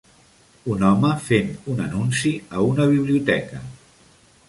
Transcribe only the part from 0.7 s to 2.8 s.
Un home fent un anunci a